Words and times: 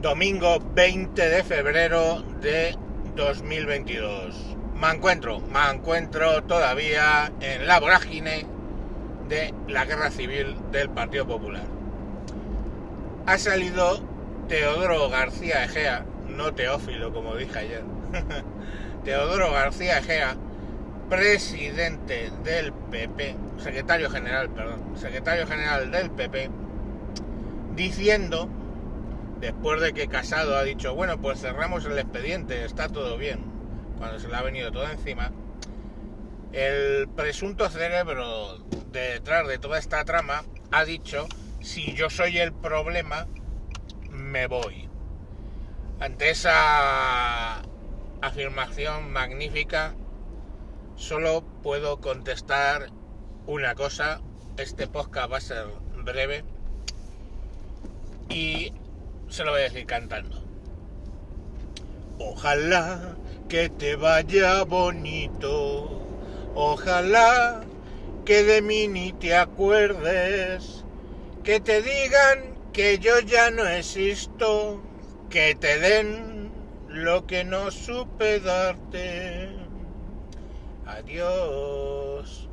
domingo 0.00 0.60
20 0.74 1.28
de 1.28 1.44
febrero 1.44 2.22
de 2.40 2.74
2022. 3.16 4.34
Me 4.80 4.88
encuentro, 4.88 5.40
me 5.40 5.70
encuentro 5.70 6.42
todavía 6.44 7.30
en 7.40 7.66
la 7.66 7.80
vorágine 7.80 8.46
de 9.28 9.52
la 9.68 9.84
guerra 9.84 10.10
civil 10.10 10.56
del 10.72 10.88
Partido 10.88 11.26
Popular. 11.26 11.64
Ha 13.26 13.36
salido 13.36 14.00
Teodoro 14.48 15.10
García 15.10 15.64
Egea, 15.64 16.06
no 16.28 16.54
Teófilo 16.54 17.12
como 17.12 17.36
dije 17.36 17.58
ayer, 17.58 17.82
Teodoro 19.04 19.52
García 19.52 19.98
Egea, 19.98 20.34
presidente 21.10 22.30
del 22.42 22.72
PP, 22.72 23.36
secretario 23.58 24.08
general, 24.08 24.48
perdón, 24.48 24.96
secretario 24.96 25.46
general 25.46 25.90
del 25.90 26.10
PP, 26.10 26.48
diciendo 27.76 28.48
después 29.40 29.80
de 29.80 29.92
que 29.92 30.08
Casado 30.08 30.56
ha 30.56 30.62
dicho, 30.62 30.94
bueno, 30.94 31.20
pues 31.20 31.40
cerramos 31.40 31.84
el 31.86 31.98
expediente, 31.98 32.64
está 32.64 32.88
todo 32.88 33.16
bien, 33.16 33.40
cuando 33.98 34.18
se 34.18 34.28
le 34.28 34.36
ha 34.36 34.42
venido 34.42 34.70
todo 34.70 34.88
encima, 34.88 35.32
el 36.52 37.08
presunto 37.08 37.68
cerebro 37.70 38.58
detrás 38.92 39.48
de 39.48 39.58
toda 39.58 39.78
esta 39.78 40.04
trama 40.04 40.44
ha 40.70 40.84
dicho, 40.84 41.26
si 41.60 41.94
yo 41.94 42.10
soy 42.10 42.38
el 42.38 42.52
problema, 42.52 43.26
me 44.10 44.46
voy. 44.46 44.88
Ante 46.00 46.30
esa 46.30 47.60
afirmación 48.20 49.12
magnífica, 49.12 49.94
solo 50.96 51.44
puedo 51.62 52.00
contestar 52.00 52.90
una 53.46 53.74
cosa, 53.74 54.20
este 54.56 54.86
podcast 54.86 55.32
va 55.32 55.36
a 55.38 55.40
ser 55.40 55.66
breve 56.04 56.44
y 58.28 58.72
se 59.30 59.44
lo 59.44 59.52
voy 59.52 59.60
a 59.60 59.64
decir 59.64 59.86
cantando. 59.86 60.42
Ojalá 62.18 63.16
que 63.48 63.70
te 63.70 63.96
vaya 63.96 64.64
bonito, 64.64 66.00
ojalá 66.54 67.62
que 68.24 68.42
de 68.42 68.60
mí 68.60 68.88
ni 68.88 69.12
te 69.12 69.34
acuerdes, 69.34 70.84
que 71.42 71.60
te 71.60 71.80
digan 71.80 72.58
que 72.72 72.98
yo 72.98 73.20
ya 73.20 73.50
no 73.50 73.66
existo, 73.66 74.82
que 75.30 75.54
te 75.54 75.78
den 75.78 76.52
lo 76.88 77.26
que 77.26 77.44
no 77.44 77.70
supe 77.70 78.40
darte. 78.40 79.56
Adiós. 80.86 82.48